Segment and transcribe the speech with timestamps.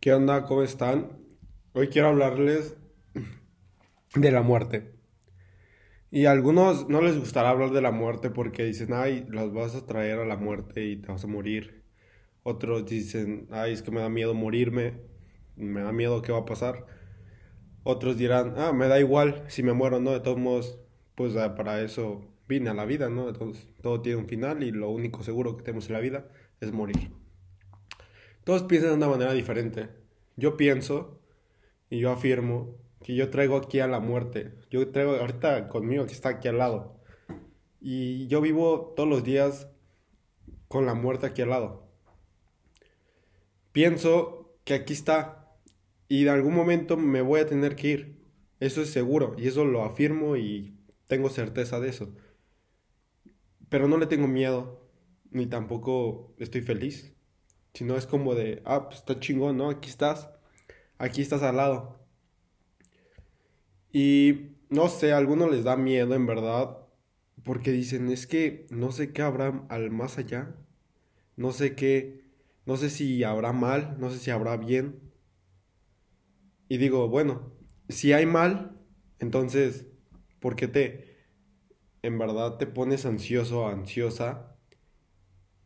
[0.00, 0.46] ¿Qué onda?
[0.46, 1.18] ¿Cómo están?
[1.74, 2.74] Hoy quiero hablarles
[4.14, 4.94] de la muerte.
[6.10, 9.74] Y a algunos no les gustará hablar de la muerte porque dicen, ay, las vas
[9.74, 11.84] a traer a la muerte y te vas a morir.
[12.44, 15.02] Otros dicen, ay, es que me da miedo morirme,
[15.56, 16.86] me da miedo qué va a pasar.
[17.82, 20.12] Otros dirán, ah, me da igual si me muero, ¿no?
[20.12, 20.78] De todos modos,
[21.14, 23.28] pues ah, para eso vine a la vida, ¿no?
[23.28, 26.26] Entonces, todo tiene un final y lo único seguro que tenemos en la vida
[26.62, 27.19] es morir.
[28.50, 29.90] Todos piensan de una manera diferente.
[30.34, 31.20] Yo pienso
[31.88, 34.54] y yo afirmo que yo traigo aquí a la muerte.
[34.72, 37.00] Yo traigo ahorita conmigo que está aquí al lado.
[37.80, 39.68] Y yo vivo todos los días
[40.66, 41.92] con la muerte aquí al lado.
[43.70, 45.54] Pienso que aquí está
[46.08, 48.20] y de algún momento me voy a tener que ir.
[48.58, 52.16] Eso es seguro y eso lo afirmo y tengo certeza de eso.
[53.68, 54.90] Pero no le tengo miedo
[55.30, 57.14] ni tampoco estoy feliz.
[57.74, 59.70] Si no es como de, ah, pues está chingón, ¿no?
[59.70, 60.30] Aquí estás.
[60.98, 61.98] Aquí estás al lado.
[63.92, 66.78] Y no sé, a algunos les da miedo en verdad.
[67.44, 70.54] Porque dicen, es que no sé qué habrá al más allá.
[71.36, 72.24] No sé qué,
[72.66, 75.00] no sé si habrá mal, no sé si habrá bien.
[76.68, 77.52] Y digo, bueno,
[77.88, 78.78] si hay mal,
[79.18, 79.86] entonces,
[80.38, 81.16] ¿por qué te,
[82.02, 84.56] en verdad te pones ansioso, ansiosa?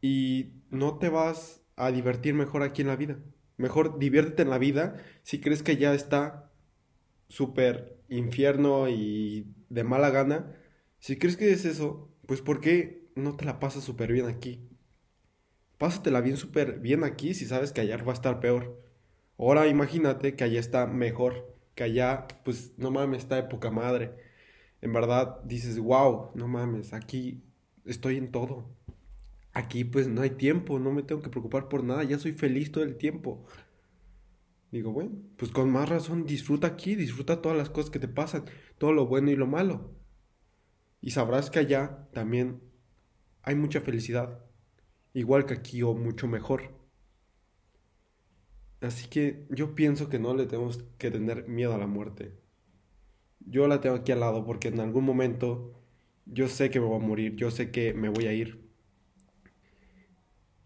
[0.00, 3.18] Y no te vas a divertir mejor aquí en la vida.
[3.56, 6.50] Mejor diviértete en la vida si crees que ya está
[7.28, 10.54] súper infierno y de mala gana.
[10.98, 14.68] Si crees que es eso, pues ¿por qué no te la pasas súper bien aquí?
[15.78, 18.82] Pásatela bien súper bien aquí si sabes que allá va a estar peor.
[19.38, 24.14] Ahora imagínate que allá está mejor, que allá, pues no mames, está de poca madre.
[24.80, 27.42] En verdad dices, wow, no mames, aquí
[27.84, 28.66] estoy en todo
[29.58, 32.70] aquí pues no hay tiempo, no me tengo que preocupar por nada, ya soy feliz
[32.70, 33.44] todo el tiempo.
[34.70, 38.44] Digo, bueno, pues con más razón disfruta aquí, disfruta todas las cosas que te pasan,
[38.78, 39.90] todo lo bueno y lo malo.
[41.00, 42.60] Y sabrás que allá también
[43.42, 44.44] hay mucha felicidad,
[45.12, 46.74] igual que aquí o mucho mejor.
[48.80, 52.38] Así que yo pienso que no le tenemos que tener miedo a la muerte.
[53.40, 55.74] Yo la tengo aquí al lado porque en algún momento
[56.26, 58.67] yo sé que me voy a morir, yo sé que me voy a ir.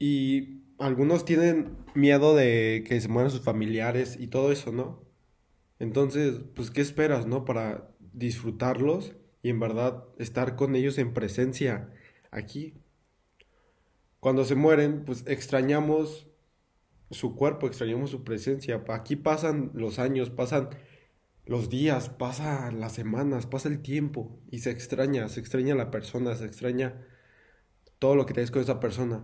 [0.05, 5.05] Y algunos tienen miedo de que se mueran sus familiares y todo eso, ¿no?
[5.79, 7.45] Entonces, pues, ¿qué esperas, no?
[7.45, 9.15] Para disfrutarlos
[9.45, 11.89] y en verdad estar con ellos en presencia
[12.33, 12.75] aquí.
[14.19, 16.27] Cuando se mueren, pues extrañamos
[17.13, 18.83] su cuerpo, extrañamos su presencia.
[18.89, 20.71] Aquí pasan los años, pasan
[21.47, 26.35] los días, pasan las semanas, pasa el tiempo y se extraña, se extraña la persona,
[26.35, 27.07] se extraña
[28.01, 29.23] todo lo que tienes con esa persona.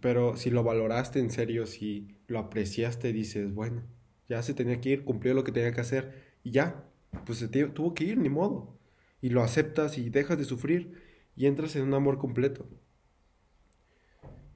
[0.00, 3.82] Pero si lo valoraste en serio, si lo apreciaste, dices, bueno,
[4.28, 6.84] ya se tenía que ir, cumplió lo que tenía que hacer y ya,
[7.26, 8.78] pues se tuvo que ir, ni modo.
[9.20, 11.02] Y lo aceptas y dejas de sufrir
[11.36, 12.66] y entras en un amor completo.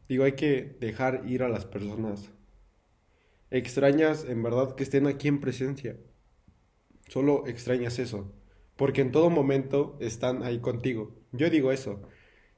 [0.09, 2.31] Digo, hay que dejar ir a las personas.
[3.51, 5.97] Extrañas en verdad que estén aquí en presencia.
[7.09, 8.33] Solo extrañas eso.
[8.77, 11.15] Porque en todo momento están ahí contigo.
[11.33, 12.03] Yo digo eso.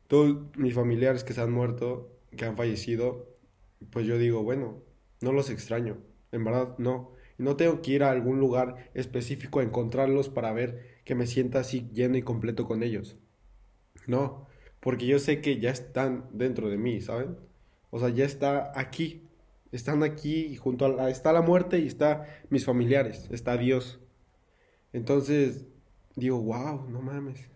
[0.09, 3.37] Todos mis familiares que se han muerto que han fallecido,
[3.91, 4.83] pues yo digo, bueno,
[5.21, 5.99] no los extraño,
[6.33, 7.13] en verdad no.
[7.39, 11.61] No tengo que ir a algún lugar específico a encontrarlos para ver que me sienta
[11.61, 13.17] así lleno y completo con ellos.
[14.09, 14.49] No,
[14.81, 17.37] porque yo sé que ya están dentro de mí, ¿saben?
[17.91, 19.29] O sea, ya está aquí.
[19.71, 24.01] Están aquí y junto a está la muerte y está mis familiares, está Dios.
[24.93, 25.67] Entonces,
[26.17, 27.51] digo, wow, no mames.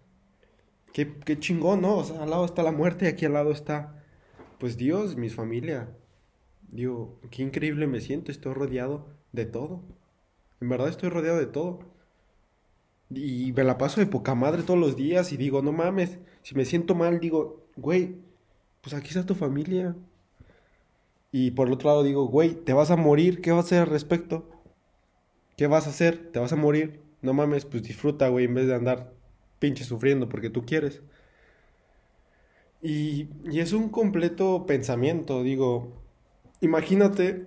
[0.92, 1.96] Qué, qué chingón, ¿no?
[1.96, 4.01] O sea, al lado está la muerte y aquí al lado está
[4.62, 5.88] pues Dios, mi familia.
[6.70, 9.82] Digo, qué increíble me siento, estoy rodeado de todo.
[10.60, 11.80] En verdad estoy rodeado de todo.
[13.10, 16.54] Y me la paso de poca madre todos los días y digo, no mames, si
[16.54, 18.18] me siento mal, digo, güey,
[18.82, 19.96] pues aquí está tu familia.
[21.32, 23.80] Y por el otro lado digo, güey, te vas a morir, ¿qué vas a hacer
[23.80, 24.48] al respecto?
[25.56, 26.30] ¿Qué vas a hacer?
[26.30, 27.00] ¿Te vas a morir?
[27.20, 29.12] No mames, pues disfruta, güey, en vez de andar
[29.58, 31.02] pinche sufriendo porque tú quieres.
[32.82, 36.02] Y, es un completo pensamiento, digo,
[36.60, 37.46] imagínate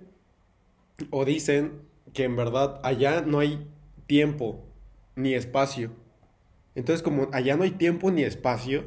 [1.10, 1.82] o dicen
[2.14, 3.68] que en verdad allá no hay
[4.06, 4.64] tiempo
[5.14, 5.90] ni espacio.
[6.74, 8.84] Entonces como allá no hay tiempo ni espacio,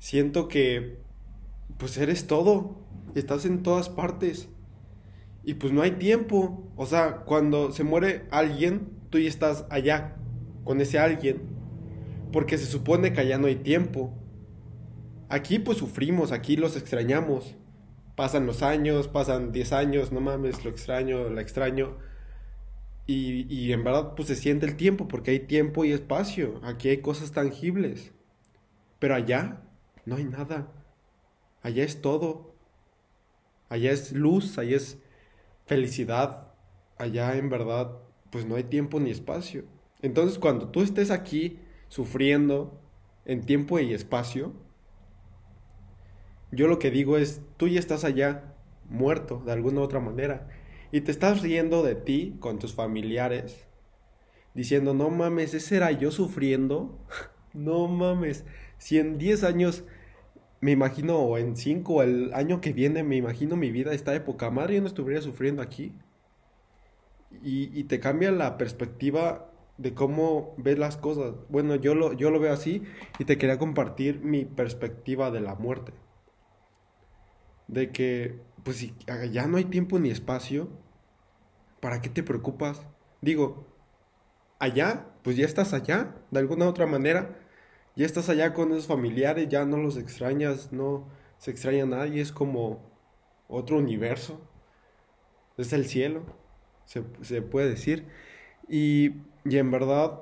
[0.00, 0.98] siento que
[1.78, 2.76] pues eres todo,
[3.14, 4.48] estás en todas partes.
[5.44, 6.68] Y pues no hay tiempo.
[6.76, 10.16] O sea, cuando se muere alguien, tú ya estás allá
[10.64, 11.42] con ese alguien.
[12.32, 14.12] Porque se supone que allá no hay tiempo.
[15.32, 17.54] Aquí pues sufrimos, aquí los extrañamos,
[18.16, 21.96] pasan los años, pasan 10 años, no mames, lo extraño, la extraño.
[23.06, 26.60] Y, y en verdad pues se siente el tiempo, porque hay tiempo y espacio.
[26.62, 28.12] Aquí hay cosas tangibles.
[28.98, 29.62] Pero allá
[30.04, 30.70] no hay nada.
[31.62, 32.54] Allá es todo.
[33.70, 34.98] Allá es luz, allá es
[35.64, 36.52] felicidad.
[36.98, 39.64] Allá en verdad pues no hay tiempo ni espacio.
[40.02, 41.58] Entonces cuando tú estés aquí
[41.88, 42.78] sufriendo
[43.24, 44.52] en tiempo y espacio,
[46.52, 48.54] yo lo que digo es, tú ya estás allá,
[48.88, 50.48] muerto de alguna otra manera,
[50.92, 53.66] y te estás riendo de ti con tus familiares,
[54.54, 56.98] diciendo, no mames, ese era yo sufriendo,
[57.54, 58.44] no mames,
[58.76, 59.84] si en 10 años
[60.60, 64.14] me imagino, o en 5, o el año que viene, me imagino mi vida, esta
[64.14, 65.92] época madre, yo no estuviera sufriendo aquí.
[67.42, 71.34] Y, y te cambia la perspectiva de cómo ves las cosas.
[71.48, 72.82] Bueno, yo lo, yo lo veo así
[73.18, 75.92] y te quería compartir mi perspectiva de la muerte
[77.72, 78.94] de que, pues si
[79.32, 80.68] ya no hay tiempo ni espacio,
[81.80, 82.86] ¿para qué te preocupas?
[83.22, 83.64] Digo,
[84.58, 87.40] allá, pues ya estás allá, de alguna otra manera,
[87.96, 91.08] ya estás allá con esos familiares, ya no los extrañas, no
[91.38, 92.82] se extraña a nadie, es como
[93.48, 94.38] otro universo,
[95.56, 96.22] es el cielo,
[96.84, 98.06] se, se puede decir,
[98.68, 99.12] y,
[99.46, 100.20] y en verdad,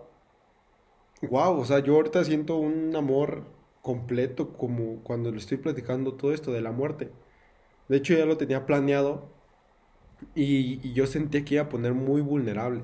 [1.23, 3.45] wow, o sea, yo ahorita siento un amor
[3.83, 7.11] completo como cuando le estoy platicando todo esto de la muerte.
[7.91, 9.25] De hecho, ya lo tenía planeado
[10.37, 12.83] y, yo sentía que iba a poner muy vulnerable.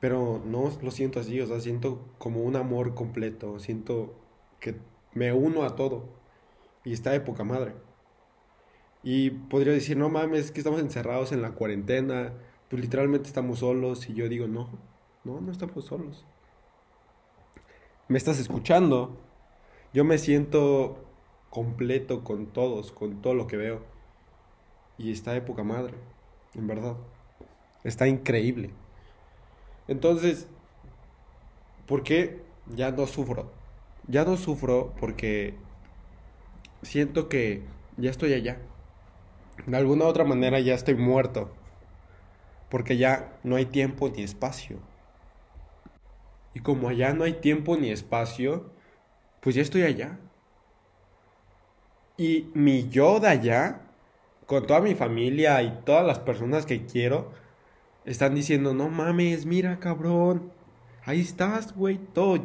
[0.00, 4.16] Pero no lo siento así, o sea, siento como un amor completo, siento
[4.58, 4.74] que
[5.14, 6.08] me uno a todo
[6.84, 7.74] y está de poca madre.
[9.04, 12.32] Y podría decir, no mames, que estamos encerrados en la cuarentena,
[12.68, 14.70] pues literalmente estamos solos y yo digo, no,
[15.22, 16.26] no, no estamos solos.
[18.08, 19.20] Me estás escuchando,
[19.92, 21.09] yo me siento
[21.50, 23.82] completo con todos, con todo lo que veo.
[24.96, 25.94] Y está de poca madre,
[26.54, 26.96] en verdad.
[27.84, 28.70] Está increíble.
[29.88, 30.46] Entonces,
[31.86, 33.50] ¿por qué ya no sufro?
[34.06, 35.54] Ya no sufro porque
[36.82, 37.62] siento que
[37.96, 38.58] ya estoy allá.
[39.66, 41.50] De alguna u otra manera ya estoy muerto.
[42.68, 44.78] Porque ya no hay tiempo ni espacio.
[46.54, 48.70] Y como allá no hay tiempo ni espacio,
[49.40, 50.18] pues ya estoy allá.
[52.20, 53.80] Y mi yo de allá,
[54.44, 57.32] con toda mi familia y todas las personas que quiero,
[58.04, 60.52] están diciendo, no mames, mira cabrón,
[61.06, 62.44] ahí estás, güey, todo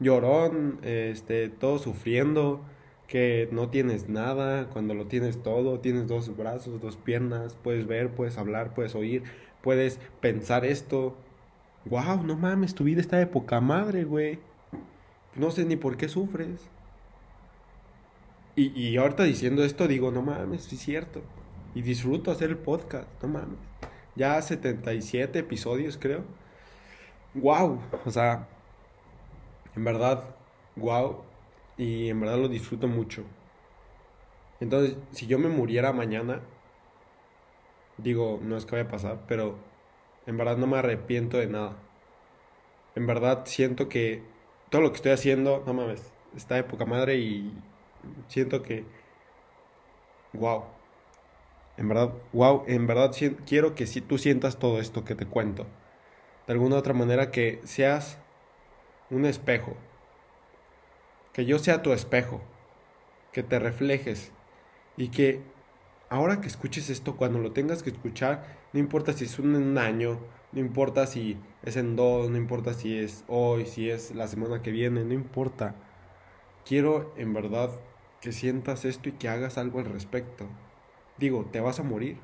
[0.00, 2.60] llorón, este, todo sufriendo,
[3.08, 8.10] que no tienes nada, cuando lo tienes todo, tienes dos brazos, dos piernas, puedes ver,
[8.10, 9.22] puedes hablar, puedes oír,
[9.62, 11.16] puedes pensar esto.
[11.86, 14.40] Wow, no mames, tu vida está de poca madre, güey.
[15.36, 16.68] No sé ni por qué sufres.
[18.56, 21.22] Y, y ahorita diciendo esto digo, no mames, es cierto.
[21.74, 23.58] Y disfruto hacer el podcast, no mames.
[24.16, 26.24] Ya 77 episodios creo.
[27.34, 28.48] Wow, o sea,
[29.76, 30.34] en verdad,
[30.76, 31.22] wow.
[31.78, 33.24] Y en verdad lo disfruto mucho.
[34.60, 36.40] Entonces, si yo me muriera mañana,
[37.98, 39.56] digo, no es que vaya a pasar, pero
[40.26, 41.76] en verdad no me arrepiento de nada.
[42.94, 44.22] En verdad siento que
[44.70, 47.54] todo lo que estoy haciendo, no mames, está de poca madre y,
[48.28, 48.84] siento que,
[50.32, 50.64] wow,
[51.76, 53.14] en verdad, wow, en verdad
[53.46, 55.66] quiero que si tú sientas todo esto que te cuento,
[56.46, 58.18] de alguna otra manera que seas
[59.10, 59.76] un espejo,
[61.32, 62.40] que yo sea tu espejo,
[63.32, 64.32] que te reflejes
[64.96, 65.40] y que
[66.08, 70.18] ahora que escuches esto, cuando lo tengas que escuchar, no importa si es un año,
[70.52, 74.62] no importa si es en dos, no importa si es hoy, si es la semana
[74.62, 75.76] que viene, no importa.
[76.64, 77.70] Quiero en verdad
[78.20, 80.46] que sientas esto y que hagas algo al respecto.
[81.18, 82.18] Digo, te vas a morir.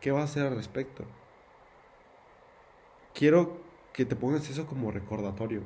[0.00, 1.04] ¿Qué vas a hacer al respecto?
[3.14, 3.60] Quiero
[3.92, 5.62] que te pongas eso como recordatorio.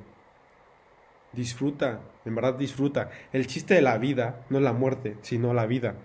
[1.33, 3.11] Disfruta, en verdad disfruta.
[3.33, 5.97] El chiste de la vida no es la muerte, sino la vida.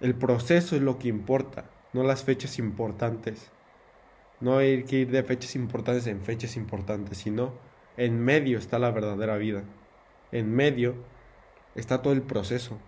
[0.00, 3.50] El proceso es lo que importa, no las fechas importantes.
[4.40, 7.54] No hay que ir de fechas importantes en fechas importantes, sino
[7.96, 9.62] en medio está la verdadera vida.
[10.32, 10.96] En medio
[11.76, 12.78] está todo el proceso.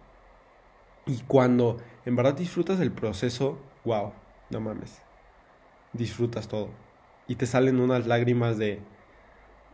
[1.06, 4.12] Y cuando en verdad disfrutas del proceso, wow,
[4.50, 5.00] no mames.
[5.92, 6.70] Disfrutas todo.
[7.26, 8.80] Y te salen unas lágrimas de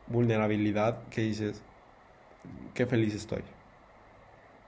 [0.07, 1.63] vulnerabilidad que dices,
[2.75, 3.43] qué feliz estoy.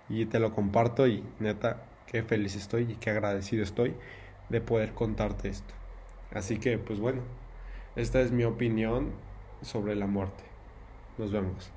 [0.09, 3.95] Y te lo comparto y neta, qué feliz estoy y qué agradecido estoy
[4.49, 5.75] de poder contarte esto.
[6.33, 7.23] Así que, pues bueno,
[7.97, 9.13] esta es mi opinión
[9.63, 10.45] sobre la muerte.
[11.19, 11.76] Nos vemos.